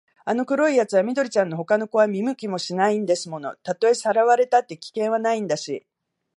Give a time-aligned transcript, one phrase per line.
[0.25, 3.55] あの黒いやつは緑ちゃんのほかの子は見向きもしないんですもの。
[3.57, 5.85] たとえさらわれたって、危険はないんだし、